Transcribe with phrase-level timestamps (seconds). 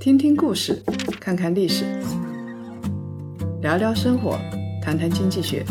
[0.00, 0.80] 听听故事，
[1.20, 1.84] 看看历史，
[3.60, 4.38] 聊聊生活，
[4.80, 5.64] 谈谈经济学。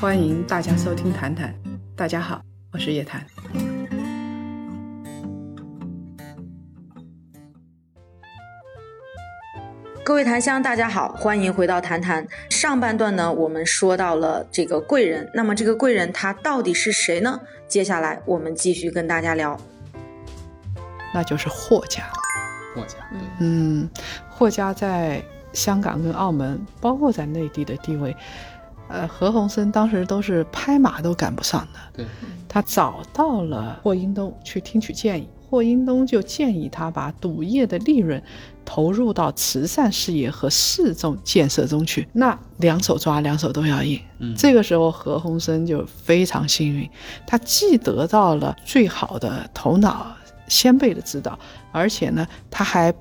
[0.00, 1.52] 欢迎大家收听《谈谈》，
[1.96, 2.40] 大家好，
[2.72, 3.26] 我是叶檀。
[10.04, 12.24] 各位檀香，大家好，欢迎回到谈谈。
[12.48, 17.40] 上半段呢，我们说到了这个贵人，那么这个贵人他到底是谁呢？
[17.66, 19.60] 接下来我们继续跟大家聊。
[21.12, 22.04] 那就是霍家。
[22.74, 22.96] 霍家，
[23.40, 23.88] 嗯，
[24.28, 28.16] 霍家在香港跟澳门，包括在内地的地位，
[28.88, 31.78] 呃，何鸿燊当时都是拍马都赶不上的。
[31.92, 32.06] 对，
[32.48, 38.22] 他找到了霍英东去听取建议，霍英东就建议他把赌业的利润
[38.64, 42.06] 投入到慈善事业和市政建设中去。
[42.12, 44.00] 那两手抓，两手都要硬。
[44.20, 46.88] 嗯这个时候何鸿燊就非常幸运，
[47.26, 50.06] 他既得到了最好的头脑
[50.46, 51.38] 先辈的指导，
[51.72, 52.92] 而且呢，他还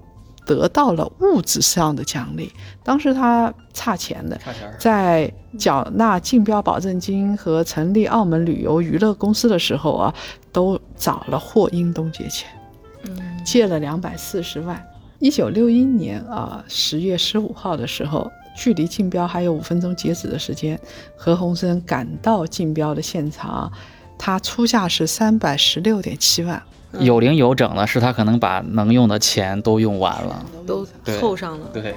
[0.46, 2.52] 得到了物质上的奖励。
[2.84, 10.14] 当时他差钱的，差钱，在缴纳竞标保证金和成立澳门旅游娱乐公司的时候啊，
[10.52, 12.50] 都找了霍英东借钱，
[13.04, 14.84] 嗯借了两百四十万。
[15.20, 20.80] 一九六一年啊，十月十五号的时候，距离竞标还有五分钟截止的时间，
[21.16, 23.72] 何鸿燊赶到竞标的现场，
[24.18, 26.64] 他出价是三百十六点七万。
[27.00, 30.46] 有零有整的是他可能把能用的钱都用完了。
[30.66, 31.68] 都对凑上了。
[31.72, 31.94] 对，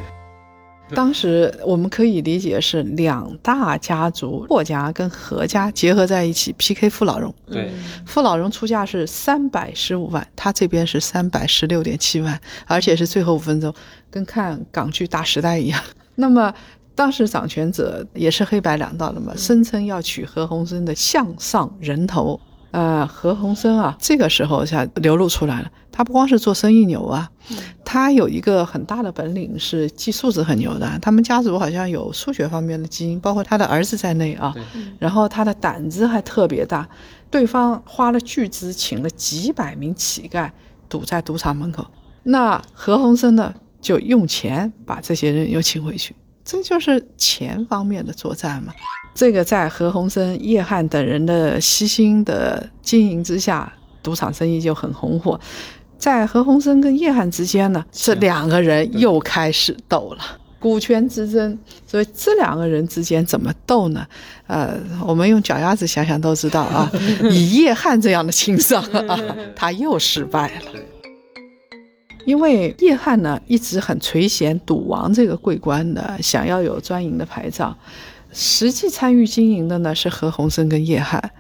[0.94, 7.34] 当时我们可以理解是两大家族霍家跟何家结合在一起 PK 傅老荣。
[7.50, 13.72] 对嗯傅老荣出价是三百十五万，他这边是三百十六点七万，而且是最后五分钟，
[14.10, 15.80] 跟看港剧《大时代》一样。
[16.16, 16.52] 那么
[16.94, 22.38] 当时掌权者也是黑白两道的嘛，声称要取何鸿燊的项上人头。
[22.72, 25.70] 呃，何鸿燊啊，这个时候才流露出来了。
[25.92, 27.30] 他不光是做生意牛啊，
[27.84, 30.98] 他有一个很大的本领是记数字很牛的。
[31.02, 34.54] 他们家族好像有数学方面的基因，包括他的儿子在内啊。
[34.98, 36.88] 然后他的胆子还特别大，
[37.30, 40.50] 对方花了巨资请了几百名乞丐
[40.88, 41.86] 堵在赌场门口，
[42.22, 48.72] 那何鸿燊呢就用钱把这些人又请回去，这就是钱方面的作战嘛。
[49.14, 55.38] 这个在何鸿燊、叶汉等人的悉心的经营之下，赌场生意就很红火。
[55.98, 60.38] 在何鸿燊跟叶汉之间呢，这两个人又开始斗了。
[60.58, 64.06] 股权之争，所以这两个人之间怎么斗呢？
[64.46, 66.90] 呃，我们用脚丫子想想都知道啊。
[67.30, 69.18] 以叶汉这样的情商啊，
[69.56, 70.80] 他又失败了。
[72.24, 77.76] 因为叶汉呢一直很垂涎赌王这个桂冠的，想要有专营的牌照。
[78.32, 81.32] 实际参与经营的呢是何鸿燊跟叶汉。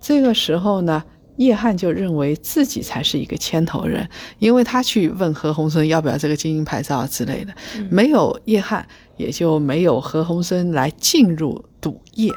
[0.00, 1.02] 这个时候呢，
[1.36, 4.08] 叶汉就认为自己才是一个牵头人，
[4.38, 7.52] 因为他去问何鸿燊要不要这个经营牌照之类的，
[7.90, 8.86] 没有叶汉，
[9.16, 12.30] 也就没有何鸿燊来进入赌业。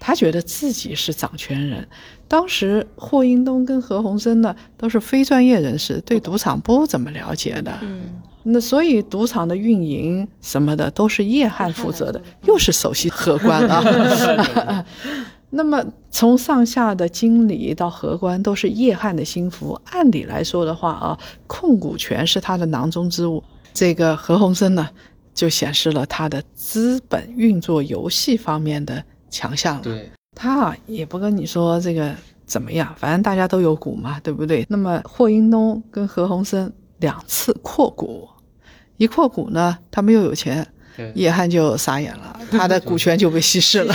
[0.00, 1.86] 他觉得自己是掌权人。
[2.28, 7.78] 当时霍英东跟何鸿燊呢都是非专业人士，对赌场不怎么了解的。
[7.82, 14.84] 嗯那所以赌场的运营什么的都是叶汉负责的，又是首席荷官啊。
[15.50, 23.42] 那么从上下的经理到荷官都是叶汉的心腹，按理来说的话啊，控股权是他的囊中之物。
[23.72, 24.86] 这个何鸿燊呢，
[25.32, 29.82] 就显示了他的资本运作游戏方面的强项了。
[29.82, 34.66] 对，他啊也不跟你说这个怎么样，反正大家都有股嘛，对不对？
[34.68, 38.28] 那么霍英东跟何鸿燊两次扩股，
[38.96, 40.66] 一扩股呢，他们又有钱，
[40.96, 43.94] 对叶汉就傻眼了，他的股权就被稀释了。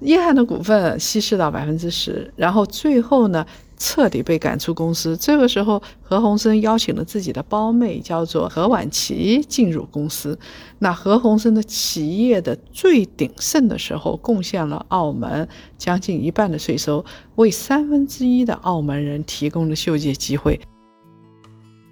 [0.00, 3.44] 叶汉的股份稀释到百分之十，然后最后呢，
[3.78, 5.16] 彻底被赶出公司。
[5.16, 10.38] 这个时候，何鸿燊邀请了自己的胞妹，叫做何婉琪进入公司。
[10.80, 15.48] 那何鸿燊的企业的最鼎盛的时候，贡献了澳门
[15.78, 17.04] 将近一半的税收，
[17.36, 20.60] 为三分之一的澳门人提供了就业机会。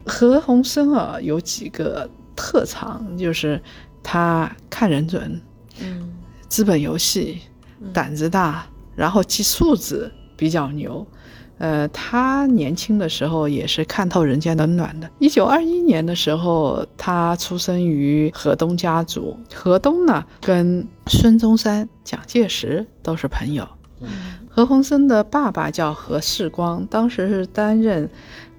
[0.06, 3.61] 何鸿燊啊，有几个特长，就是
[4.03, 5.41] 他看人准，
[5.81, 6.12] 嗯
[6.49, 7.41] 资本游戏，
[7.93, 11.06] 胆子大，然后记数字比较牛。
[11.59, 15.09] 呃，他年轻的时候也是看透人间冷暖的。
[15.21, 19.39] 一九二一年的时候，他出生于河东家族。
[19.55, 23.67] 河东呢，跟孙中山、蒋介石都是朋友。
[24.50, 28.11] 何鸿燊的爸爸叫何世光，当时是担任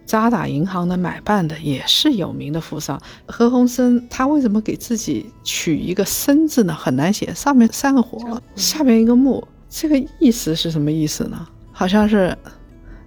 [0.05, 2.99] 渣打银行的买办的，也是有名的富商。
[3.25, 6.73] 何鸿燊他为什么给自己取一个“生”字呢？
[6.73, 11.47] 很难写，上面三个火，下面一个木，这个意思是什么意思呢？
[11.71, 12.37] 好像是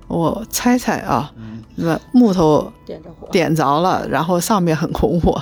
[0.08, 1.32] 我猜猜啊，
[1.76, 5.40] 那木头点着火，点着了，然后上面很红火。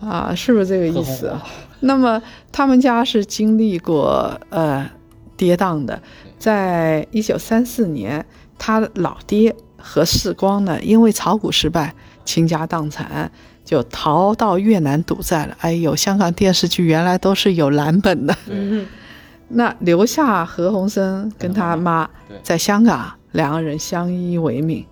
[0.00, 1.32] 啊，是不是这个意思？
[1.80, 2.20] 那么
[2.50, 4.88] 他们家是经历过呃
[5.36, 6.00] 跌宕的，
[6.38, 8.24] 在一九三四年，
[8.56, 11.94] 他老爹何世光呢，因为炒股失败，
[12.24, 13.30] 倾家荡产，
[13.64, 15.56] 就逃到越南赌债了。
[15.60, 18.34] 哎呦，香港电视剧原来都是有蓝本的。
[18.48, 18.86] 嗯
[19.54, 22.08] 那留下何鸿燊跟他妈
[22.42, 24.86] 在香港，两个人相依为命。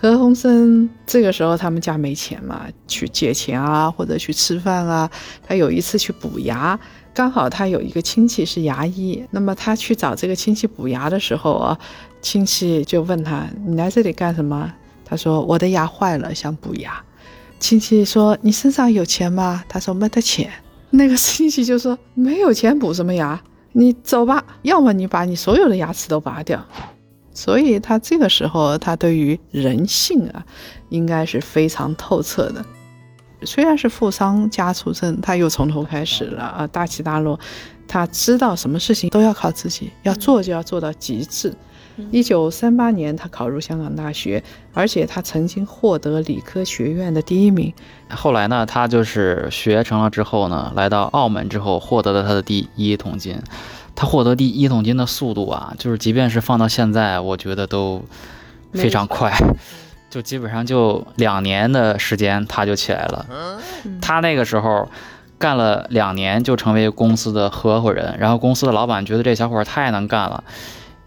[0.00, 5.10] 何鸿燊这个时候他们家没钱嘛，去借钱啊，或者去吃饭啊。
[5.44, 6.78] 他有一次去补牙，
[7.12, 11.78] 刚好他有一个亲戚是牙医，那么他去找这个亲戚补牙的时候啊，
[12.22, 14.72] 亲戚就问他：“你来这里干什么？”
[15.04, 17.02] 他说：“我的牙坏了，想补牙。”
[17.58, 20.48] 亲戚说：“你身上有钱吗？”他说：“没得钱。”
[20.90, 23.42] 那个亲戚就说：“没有钱补什么牙？
[23.72, 26.64] 你走吧，要么你把你所有的牙齿都拔掉。”
[27.38, 30.44] 所以他这个时候，他对于人性啊，
[30.88, 32.64] 应该是非常透彻的。
[33.42, 37.38] 虽然是富商家出身，他又从头开始了啊，大起大落。
[37.86, 41.54] 他知道什么事情都要靠自己，要做就要做到极致。
[42.10, 44.42] 一九三八年，他考入香港大学，
[44.74, 47.72] 而且他曾经获得理科学院的第一名。
[48.10, 53.40] 后来呢，他就是学成了之后呢，来到澳门之后，获得了他的第一桶金。
[54.00, 58.00] 他获得第一桶金的速度啊，就是即便是放到现在，我觉得都
[58.72, 59.36] 非常快，
[60.08, 63.26] 就基本上就两年的时间他就起来了。
[64.00, 64.88] 他那个时候
[65.36, 70.44] 干了两年就成为公司的合伙人，然后公司的老板觉得这小伙儿太能干了，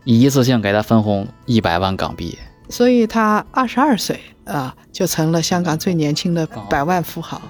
[0.03, 2.37] 一次性给他分红一百万港币。
[2.67, 7.41] 所以他二十二岁啊，就成了香港最年轻的百万富豪，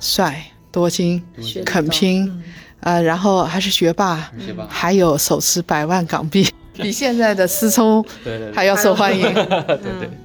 [0.00, 1.22] 帅、多金、
[1.64, 2.42] 肯拼，嗯
[2.84, 4.66] 呃，然后还是学霸，学霸？
[4.68, 8.04] 还有手持百万港币， 比现在的思聪
[8.54, 9.22] 还要受欢迎。
[9.34, 10.10] 对对。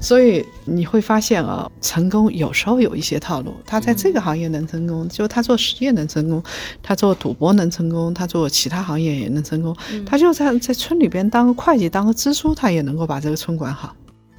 [0.00, 3.52] 所以你会发现啊，成功有时候有一些套路。
[3.66, 6.40] 他在这个行业能成功，就他做实业能成功，
[6.82, 9.74] 他做赌博能成功，他做其他行业也能成功。
[10.06, 13.96] 他就在在村里边当个会计，当个支书，他也能够把这个村管好。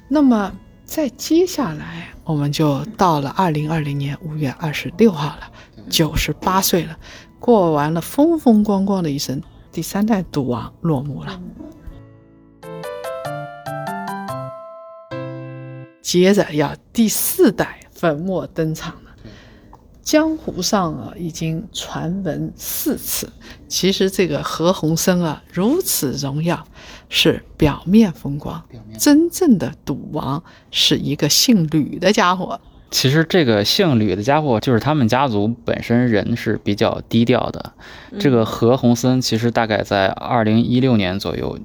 [0.08, 0.50] 那么
[0.86, 5.50] 在接下来，我们就到了二零二零年五月二十六号了，
[5.88, 6.98] 九十八岁了，
[7.38, 9.40] 过完了风风光光的一生，
[9.72, 11.40] 第三代赌王落幕了。
[16.02, 19.10] 接着要第四代粉墨登场了。
[20.02, 23.30] 江湖上啊，已经传闻四次。
[23.68, 26.66] 其实这个何鸿燊啊，如此荣耀，
[27.08, 28.64] 是表面风光，
[28.98, 30.42] 真正的赌王
[30.72, 32.60] 是一个姓吕的家伙。
[32.90, 37.72] 其实这个姓吕的家伙，就是他们家族本身人是比较低调的。
[38.18, 41.58] 这个何鸿燊其实大概在二零一六年左右，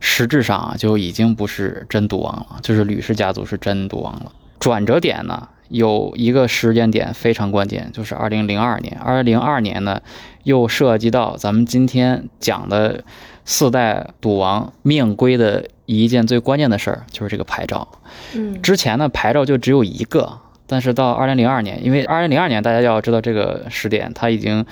[0.00, 4.32] 实质上啊就已经不是真赌王了，就是吕氏家族是真赌王了。
[4.58, 8.96] 转折点呢，有一个时间点非常关键，就是二零零二年。
[8.98, 10.00] 二零零二年呢，
[10.44, 13.04] 又涉及到咱们今天讲的
[13.44, 17.88] 四代赌王命归的一件最关键的事儿，就是这个牌照。
[18.34, 20.38] 嗯之前呢，牌照就只有一个，
[20.72, 24.64] 但是到二零零二年，因为二零零二年大家要知道这个时点，它已经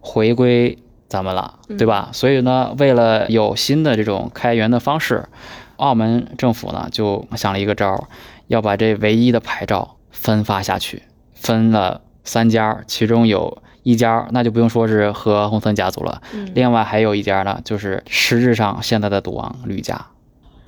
[0.00, 0.76] 回归
[1.08, 2.10] 咱们了，对吧？
[2.12, 5.28] 所以呢，为了有新的这种开源的方式，
[5.76, 8.04] 澳门政府呢就想了一个招儿，
[8.48, 11.04] 要把这唯一的牌照分发下去，
[11.34, 13.62] 分了三家，其中有。
[13.86, 20.06] 一家那就不用说是何鸿燊家族了，嗯另外还有一家呢，就是实质上现在的赌王吕家。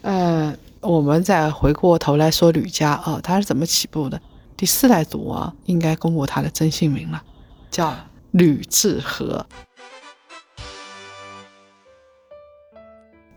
[0.02, 4.20] 呃，我们再回过头来说吕家啊，他是怎么起步的？
[4.58, 7.22] 第四代赌王应该公布他的真姓名了，
[7.70, 7.96] 叫
[8.32, 9.46] 吕志和。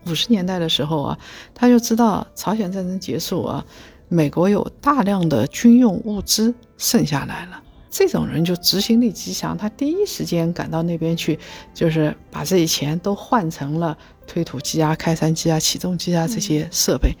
[0.06, 1.18] 五十年代的时候啊，
[1.54, 3.64] 他就知道朝鲜战争结束啊，
[4.08, 7.62] 美国有大量的军用物资剩下来了。
[7.88, 11.38] 这种人就执行力极强，他第一时间赶到那边去，
[11.72, 17.16] 就是把这些钱都换成了推土机啊、开山机啊、起重机啊这些设备。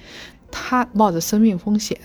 [0.50, 1.96] 他冒着生命风险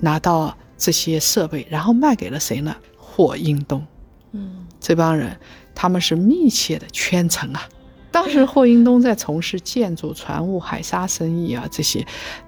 [0.00, 2.74] 拿到这些设备，然后卖给了谁呢？
[2.96, 3.86] 霍英东。
[4.32, 5.38] 嗯这帮人，
[5.74, 7.68] 他们是密切的圈层啊。
[8.10, 12.06] 当时霍英东在从事建筑、船务、海沙生意啊，这些，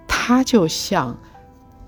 [0.08, 1.16] 他就向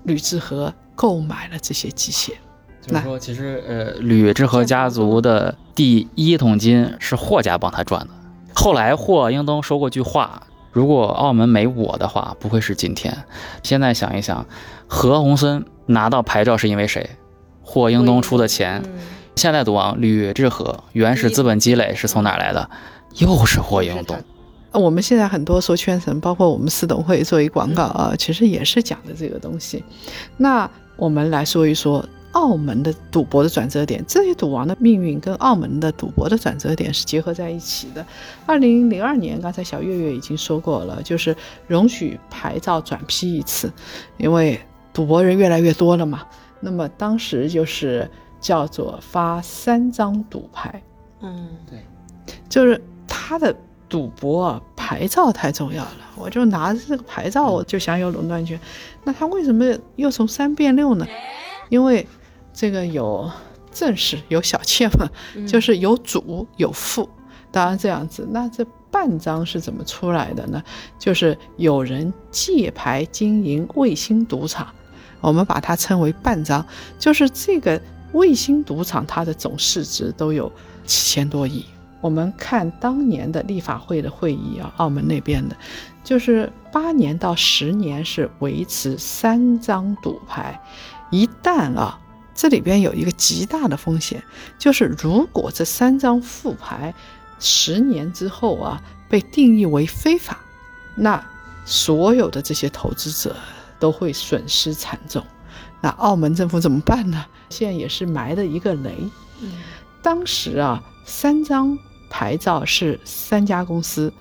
[0.03, 2.33] 吕志和购买了这些机械。
[2.81, 8.09] 就是说，其实呃，吕志和家族的第一桶金是霍家帮他赚的。
[8.53, 13.25] 后来霍英东说过句话：“如果澳门没我的话，不会是今天。”
[13.63, 14.45] 现在想一想，
[14.87, 17.09] 何鸿燊拿到牌照是因为谁？
[17.61, 18.81] 霍英东出的钱。
[18.85, 18.91] 嗯
[19.35, 22.69] 现在赌王吕志和原始资本积累是从哪来的？
[23.17, 24.17] 又是霍英东。
[24.71, 29.83] 我们现在很多说圈层，包括我们四董会作为广告啊，其实也是讲的这个东西。
[30.37, 38.05] 那我们来说一说澳门的赌博的转折点，这些赌王的命运跟澳门的赌博的转折点是结合在一起的。
[38.45, 41.35] 二零零二年，刚才小月月已经说过了，就是
[41.67, 43.69] 容许牌照转批一次，
[44.15, 44.57] 因为
[44.95, 46.25] 赌博人越来越多了嘛。
[46.61, 48.09] 那么当时就是
[48.39, 50.81] 叫做发三张赌牌，
[51.19, 51.85] 嗯，对，
[52.49, 53.55] 就是他的
[53.87, 58.59] 赌博啊，牌照太重要了，我就拿着这个牌照我就享有垄断权。
[59.03, 61.05] 那他为什么又从三变六呢？
[61.69, 62.07] 因为
[62.53, 63.29] 这个有
[63.71, 65.09] 正室有小妾嘛，
[65.45, 67.07] 就是有主有副，
[67.51, 68.25] 当然这样子。
[68.31, 70.63] 那这半张是怎么出来的呢？
[70.97, 74.67] 就是有人借牌经营卫星赌场。
[75.27, 76.63] 我们把它称为半张，
[76.99, 77.81] 就是这个
[78.13, 80.51] 卫星赌场，它的总市值都有
[80.85, 81.65] 七千多亿。
[81.99, 85.57] 我们看当年的立法会的会议啊，澳门那边的，
[86.03, 90.61] 就是八年到十年是维持三张赌牌，
[91.09, 91.99] 一旦啊，
[92.35, 94.23] 这里边有一个极大的风险，
[94.59, 96.93] 就是如果这三张副牌
[97.39, 98.79] 十年之后啊
[99.09, 100.37] 被定义为非法，
[100.93, 101.25] 那
[101.65, 103.35] 所有的这些投资者。
[103.79, 105.23] 都会损失惨重，
[105.81, 107.25] 那澳门政府怎么办呢？
[107.49, 108.95] 现在也是埋的一个雷。
[109.41, 109.51] 嗯，
[110.01, 111.77] 当时啊，三张
[112.09, 114.11] 牌照是三家公司：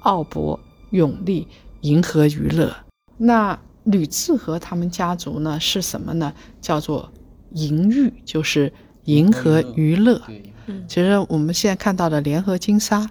[0.00, 0.58] 澳博、
[0.90, 1.46] 永利、
[1.82, 2.74] 银河娱乐。
[3.18, 6.32] 那吕志和他们家族呢是什么呢？
[6.60, 7.12] 叫做
[7.52, 8.72] 银玉，就是
[9.04, 10.20] 银河娱乐。
[10.66, 13.10] 嗯，其实我们现在看到的联合金沙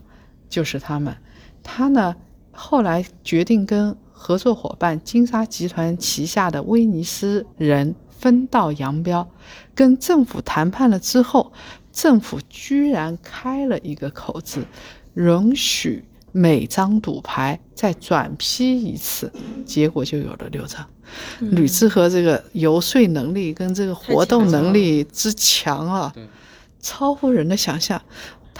[0.49, 1.15] 就是他们。
[1.63, 2.15] 他呢
[2.51, 3.95] 后来决定跟。
[4.21, 9.27] 合作伙伴金沙集团旗下的威尼斯人分道扬镳，
[9.73, 11.51] 跟政府谈判了之后，
[11.91, 14.63] 政府居然开了一个口子，
[15.15, 19.33] 允许每张赌牌再转批一次，
[19.65, 20.85] 结果就有了六张。
[21.39, 26.13] 吕志和这个游说能力跟这个活动能力之强啊，
[26.79, 27.99] 超乎人的想象。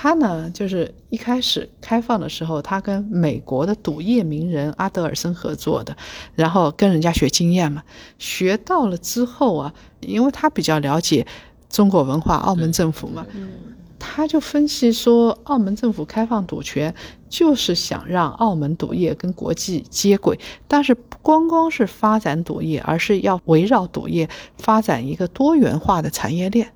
[0.02, 5.96] 他呢，就是一开始开放的时候，他跟美国的赌业名人阿德尔森合作的，
[6.34, 7.84] 然后跟人家学经验嘛，
[8.18, 11.28] 学到了之后啊，因为他比较了解
[11.70, 13.24] 中国文化，澳门政府嘛，
[14.00, 16.92] 他就分析说，澳门政府开放赌权
[17.30, 24.28] 就是想让澳门赌业跟国际接轨，但是不光光是发展赌业，而是要围绕赌业
[24.58, 26.74] 发展一个多元化的产业链，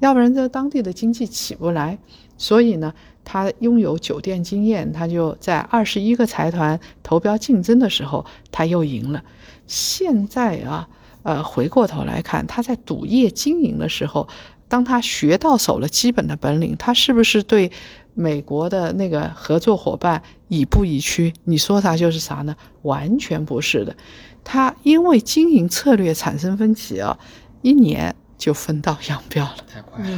[0.00, 1.98] 要不然这当地的经济起不来。
[2.36, 9.24] 所以呢，他拥有酒店经验，他就在二十一个财团投标竞争的时候，他又赢了。
[9.66, 10.88] 现在啊，
[11.24, 14.28] 呃，回过头来看，他在赌业经营的时候，
[14.68, 17.72] 当他学到手了基本的本领，他是不是对
[18.14, 21.34] 美国的那个合作伙伴以步以趋？
[21.42, 22.54] 你说啥就是啥呢？
[22.82, 23.96] 完全不是的，
[24.44, 27.18] 他因为经营策略产生分歧啊，
[27.62, 29.54] 一年就分道扬镳了。
[29.70, 30.10] 太快了。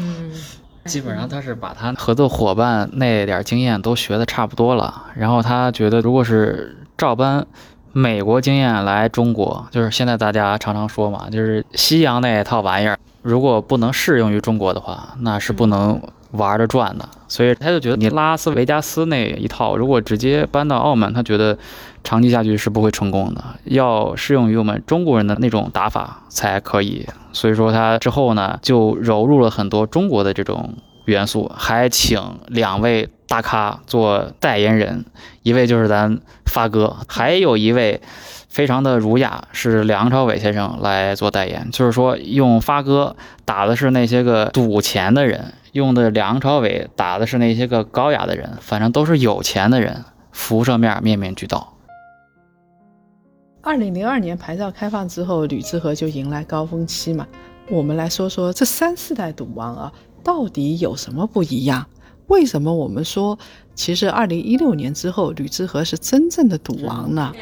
[0.84, 7.46] 基本上他是把他合作伙伴那点经验都学的差不多了，然后他觉得如果是照搬
[7.92, 16.00] 美国经验来中国，就是现在大家常常说嘛，就是西洋那套玩意儿，如果不能适用于中国的话，那是不能
[16.32, 17.08] 玩着转的。
[17.28, 21.56] 所以他就觉得你拉斯维加斯那一套，如果直接搬到澳门，他觉得
[22.02, 27.06] 长期下去是不会成功的，要适用于我们中国人的那种打法才可以。
[27.32, 35.04] 所以说他之后呢，就揉入了很多中国的这种元素，还请两位大咖做代言人，
[35.42, 38.00] 一位就是咱发哥，还有一位
[38.50, 41.68] 非常的儒雅，是梁朝伟先生来做代言。
[41.70, 43.14] 就是说用发哥
[43.44, 51.74] 打的是那些个赌钱的人，用的梁朝伟打的是那些个高雅的人，反正都是有钱的人，辐射面面面俱到。
[53.62, 57.26] 二零零二年牌照开放之后，吕志和就迎来高峰期嘛。
[57.68, 59.92] 我们来说说这三四代赌王啊，
[60.24, 61.86] 到底有什么不一样？
[62.26, 63.38] 为什么我们说，
[63.76, 67.32] 其实二零一六年之后，吕志和是真正的赌王呢？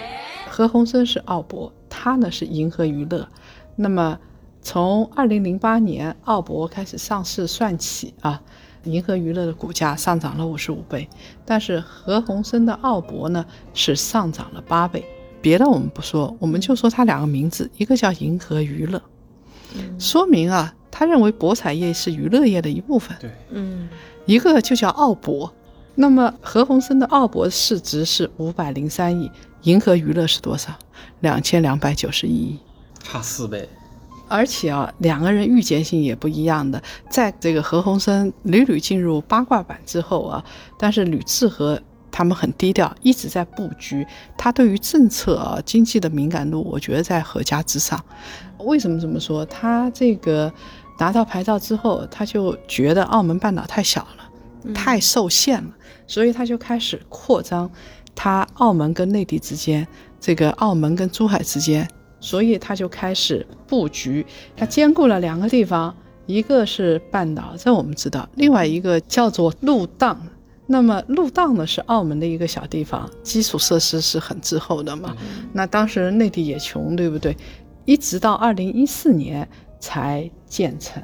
[0.58, 3.28] 何鸿燊是澳博，他呢是银河娱乐。
[3.76, 4.18] 那么
[4.60, 8.42] 从二零零八年澳博开始上市算起啊，
[8.82, 11.08] 银河娱乐的股价上涨了五十五倍，
[11.46, 15.04] 但是何鸿燊的澳博呢是上涨了八倍。
[15.40, 19.00] 别的我们不说，我们就说他两个名字，一个叫银河娱乐，
[19.96, 23.16] 说明啊，他认为博彩业是娱乐业的一部分。
[23.20, 23.88] 对，嗯，
[24.26, 25.54] 一个就叫澳博，
[25.94, 29.30] 那么何鸿燊的澳博市值是五百零三亿，
[29.68, 30.72] 银河娱乐是多少？
[31.20, 32.58] 两千两百九十一亿，
[33.02, 33.68] 差四倍。
[34.26, 36.82] 而且啊，两个人预见性也不一样的。
[37.10, 40.44] 在这个何鸿燊屡屡进入八卦版之后啊，
[40.78, 41.80] 但是吕志和。
[42.10, 44.04] 他们很低调，一直在布局。
[44.37, 48.02] 他对于政策啊、经济的敏感度，我觉得在何家之上。
[48.58, 49.44] 为什么这么说？
[49.44, 50.52] 他这个
[50.98, 55.70] 拿到牌照之后，他就觉得澳门半岛太小了，太受限了，
[56.08, 57.70] 所以他就开始扩张
[58.20, 59.87] 他澳门跟内地之间，
[60.18, 65.94] 这个澳门跟珠海之间，所以他就开始布局，他兼顾了两个地方，
[66.26, 70.20] 一个是半岛，这我们知道，另外一个叫做陆荡。
[70.66, 75.16] 那么陆荡呢是澳门的一个小地方，基础设施是很滞后的嘛。
[75.52, 77.37] 那当时内地也穷，对不对？
[77.84, 79.48] 一直到二零一四年
[79.78, 81.00] 才建成，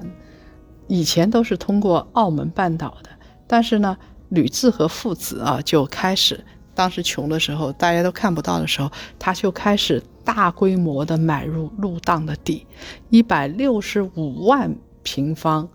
[0.89, 3.11] 以前都是通过澳门半岛的。
[3.47, 3.97] 但是呢，
[4.31, 6.45] 吕雉和父子啊就开始，
[6.75, 12.67] 当时穷的时候，大家都看不到的时候，他就开始大规模的买入陆荡的地，
[13.11, 15.69] 一百六十五万平方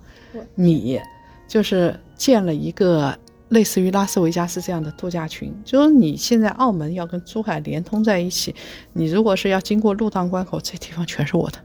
[0.56, 1.00] 米，
[1.48, 3.18] 就是建了一个。
[3.50, 8.54] 类似于拉斯维加斯这样的度假群，就是你现在澳门要跟珠海连通在一起，
[8.94, 11.58] 你如果是要经过陆荡关口，这地方全是我的。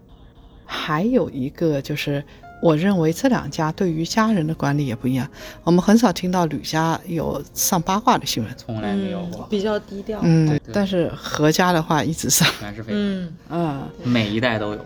[0.64, 2.24] 还有一个就是，
[2.64, 5.28] 我认为这两家对于家人的管理也不一样。
[5.64, 10.18] 我们很少听到吕家有上八卦的新闻，从来没有过，比较低调。
[10.22, 13.34] 嗯，但是何家的话一直上，全是非嗯。
[13.50, 14.80] 嗯，每一代都有。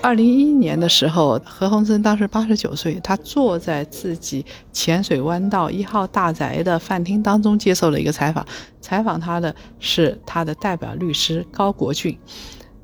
[0.00, 8.46] 二零一一年的时候，何鸿燊当时八十九岁，他坐在自己浅水湾道一号大宅的饭厅当中接受了一个采访。
[8.80, 12.16] 采访他的是他的代表律师高国俊，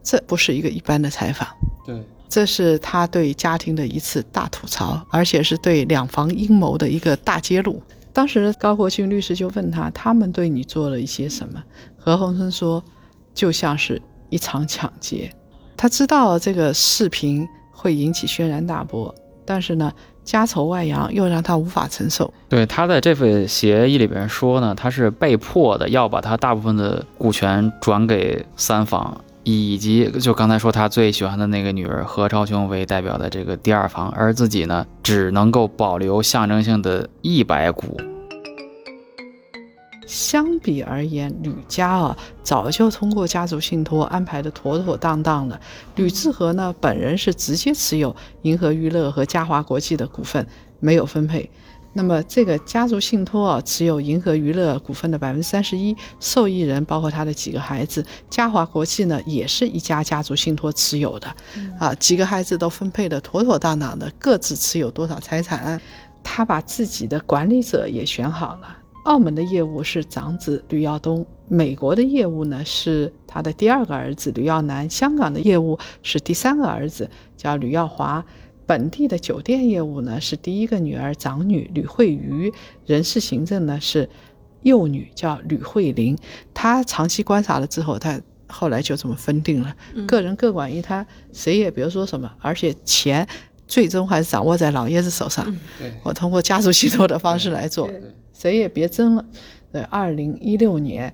[0.02, 1.48] 这不是一个一般的采访，
[1.86, 7.83] 对，这是他对家庭的一次大吐槽，而且是对两房阴谋的一个大揭露。
[8.12, 11.62] 当时高国庆律师就问他，他们对你做了一些什么？
[11.99, 12.83] 何鸿燊说，
[13.35, 15.30] 就像是一场抢劫。
[15.76, 19.14] 他知道这个视频会引起轩然大波，
[19.45, 19.92] 但是呢，
[20.25, 22.33] 家丑外扬又让他无法承受。
[22.49, 37.97] 对他在这份协议里边说呢，他是被迫的要把他大部分的股权转给三房，以及就刚才说他最喜欢的那个女儿何超琼为代表的这个第二房，而自己呢，只能够保留象征性的一百股。
[40.04, 45.61] 相比而言，吕家啊早就通过家族信托安排的妥妥当当了。
[45.95, 50.45] 吕志和呢本人是直接持有银河娱乐和嘉华国际的股份，
[50.80, 51.49] 没有分配。
[51.97, 58.04] 那么这个家族信托啊持有银河娱乐股份的百分之三十一，受益人包括他的几个孩子。
[58.28, 61.35] 嘉华国际呢也是一家家族信托持有的，
[61.78, 65.80] 啊几个孩子都分配的妥妥当当的，各自持有多少财产，
[66.23, 68.76] 他把自己的管理者也选好了。
[69.04, 78.23] 澳门的业务是长子吕耀东，美国的业务呢是他的第二个儿子吕耀南，香港的业务是第三个儿子叫吕耀华，
[78.67, 82.52] 本地的酒店业务呢是第一个女儿长女吕慧瑜，
[82.85, 84.09] 人事行政呢是
[84.63, 86.19] 幼女叫吕慧玲。
[86.52, 89.75] 她长期观察了之后，她后来就这么分定了，
[90.07, 93.26] 个人各管一摊，谁也别说什么，而且钱
[93.67, 95.57] 最终还是掌握在老爷子手上。
[96.02, 97.91] 我通过家族信托的方式来做。
[98.33, 99.25] 谁也别争了。
[99.73, 101.13] 对二零一六年，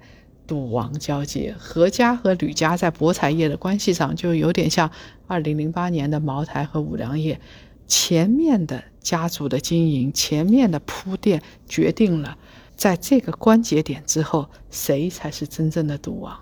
[0.52, 4.90] 赌王交接，何家和吕家在博彩业的关系上就有点像
[5.26, 7.40] 二零零八年的茅台和五粮液。
[7.86, 12.36] 前面的家族的经营，前面的铺垫，决定了
[12.76, 16.38] 在这个关节点之后，谁才是真正的赌王。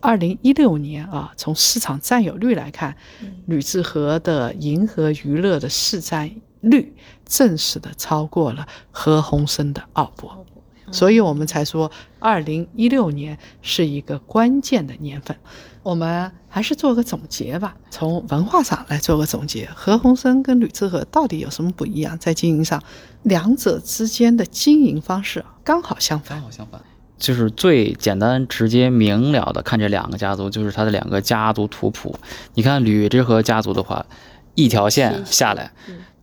[0.00, 2.96] 二零一六年啊，从市场占有率来看，
[3.44, 6.30] 吕志和的银河娱乐的市占。
[6.62, 6.94] 率
[7.24, 10.44] 正式的超过了何鸿燊的奥博，
[10.90, 15.36] 所以我们才说二零一六年是一个关键的年份。
[15.82, 19.66] 我们还是做个总结吧，从文化上来做个总结。
[19.74, 22.18] 何鸿燊跟吕志和到底有什么不一样？
[22.18, 22.82] 在经营上，
[23.22, 26.36] 两者之间的经营方式刚好相反。
[26.36, 26.78] 刚好相反，
[27.16, 32.14] 就是最简单、直接、明了的看这两个家族，就是他的两个家族图谱。
[32.52, 34.04] 你看吕志和家族的话，
[34.54, 35.70] 一条线下来。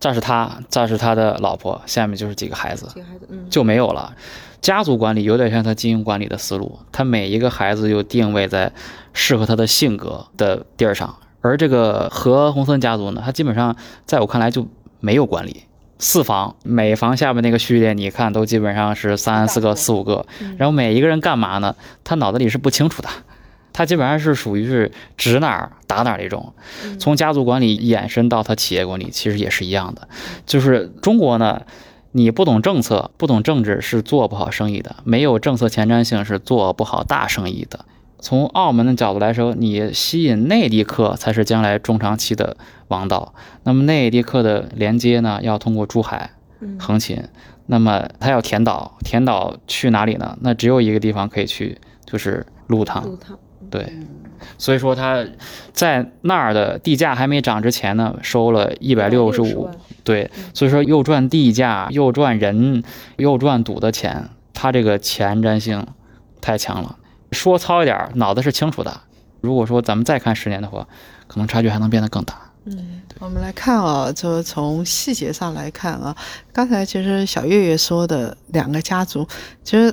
[0.00, 2.88] 这是他，这是他的老婆，下面就是几个孩子，
[3.28, 4.14] 嗯，就没有了。
[4.60, 8.72] 家族管理有点像他经营管理的思路，他每一个孩子又定位在
[9.12, 11.16] 适合他的性格的地儿上。
[11.40, 14.66] 而这个何鸿燊家族呢，他基本上在我看来就
[15.00, 15.64] 没有管理。
[16.00, 20.24] 四房，每房下面那个序列，你看都基本上是三四个、四五个，
[20.56, 21.74] 然后每一个人干嘛呢？
[22.04, 23.08] 他脑子里是不清楚的。
[23.72, 26.52] 他基本上是属于是指哪儿打哪儿那种，
[26.98, 30.08] 从家族管理延伸到他企业管理，其实也是一样的。
[30.46, 31.62] 就是中国呢，
[32.12, 37.84] 你不懂政策、不懂政治是做不好生意的，没有政策前瞻性是做不好大生意的。
[38.20, 42.56] 从澳门的角度来说，你吸引内地客才是将来中长期的
[42.88, 43.32] 王道。
[43.62, 46.30] 那么内地客的连接呢，要通过珠海、
[46.80, 47.22] 横琴。
[47.66, 50.36] 那么他要填岛，填岛去哪里呢？
[50.40, 53.04] 那只有一个地方可以去，就是鹿塘。
[53.04, 53.38] 鹿塘，
[53.70, 53.92] 对，
[54.56, 55.24] 所以说他
[55.72, 59.70] 在那儿的地价还没涨之前呢，收了一百六十五，
[60.04, 62.82] 对，所以说又赚地价，又赚人，
[63.16, 65.86] 又赚赌的钱，他这个前瞻性
[66.40, 66.96] 太强了。
[67.32, 69.00] 说糙一点儿，脑子是清楚的。
[69.40, 70.86] 如果说咱们再看十年的话，
[71.26, 72.34] 可能差距还能变得更大。
[72.64, 76.16] 嗯我们来看啊，就从细节上来看啊，
[76.52, 79.26] 刚才其实小月月说的两个家族，
[79.64, 79.92] 其实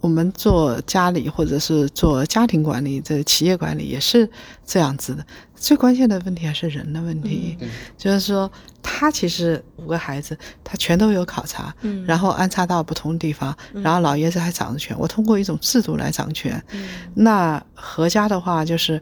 [0.00, 4.28] 我们做家里或者是做家庭管理、这企业管理也是
[4.64, 5.24] 这样子的。
[5.54, 8.50] 最关键的问题还是人的问题，嗯就是说
[8.82, 14.98] 他其实五个孩子，他全都有考察，嗯然后安插到不同地方，然后老爷子还掌着权。
[14.98, 16.62] 我通过一种制度来掌权。
[16.72, 19.00] 嗯那何家的话，就是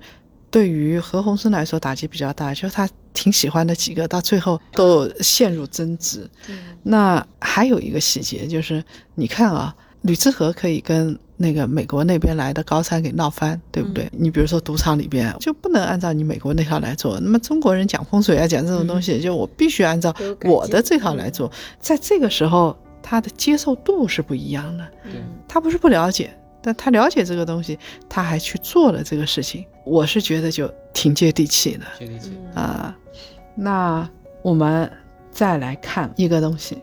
[0.50, 6.28] 对于何鸿燊来说打击比较大，就是他挺喜欢的几个，到最后都陷入争执。
[6.82, 8.82] 那还有一个细节就是，
[9.14, 14.08] 你看啊，吕志和可以跟那个美国那边来的高参给闹翻，对不对？
[14.12, 21.50] 你比如说赌场里边就不能按照你美国那套来做，那么中国人讲风水啊，讲这种东西，就我必须按照我的这套来做。
[21.78, 24.84] 在这个时候，他的接受度是不一样的。
[25.46, 26.30] 他不是不了解，
[26.60, 32.36] 但他了解这个东西，他还去做了这个事情，我是觉得就挺接地气的接地气。
[32.54, 32.96] 啊、
[33.54, 34.08] 那
[34.42, 34.90] 我们
[35.30, 36.78] 再来看一个东西，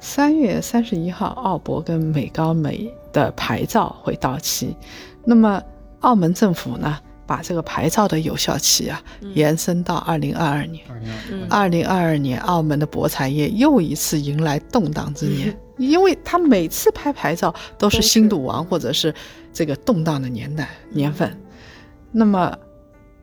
[0.00, 4.76] 三月三十一号，澳博跟美高美的牌照会到期，
[5.24, 5.60] 那么
[6.00, 9.02] 澳门政府呢，把这个牌照的有效期啊
[9.34, 10.84] 延伸到二零二二年。
[10.88, 19.12] 二零嗯二零二二年，澳门的博彩业又一次迎来动荡之年，因为他每次拍牌照都是新赌王或者是
[19.52, 21.36] 这个动荡的年代年份。
[22.12, 22.56] 那么，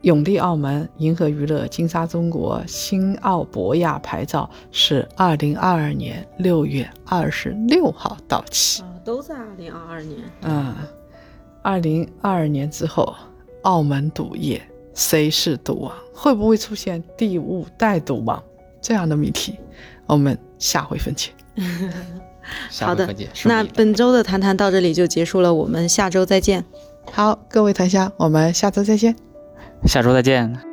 [0.05, 8.83] 永利澳门、银河娱乐、金沙中国、新澳博亚牌照是二零二二年六月二十六号到期。
[8.83, 10.19] 啊，都在二零二二年。
[10.43, 10.75] 嗯，
[11.63, 13.15] 二零二二年之后，
[13.63, 14.61] 澳门赌业
[14.93, 15.91] 谁是赌王？
[16.13, 18.41] 会不会出现第五代赌王
[18.79, 19.55] 这样的谜题？
[20.05, 21.31] 我们下回分解。
[22.79, 23.27] 好的下回分解。
[23.45, 26.63] 那本周的谈谈到这里就结束了，我们下周再见。
[27.11, 29.24] 好，各位檀香，我们下周再见。
[29.87, 30.64] 下周再见。